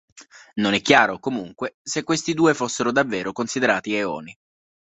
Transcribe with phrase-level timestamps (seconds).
[0.55, 4.35] Non è chiaro, comunque, se questi due fossero davvero considerati eoni.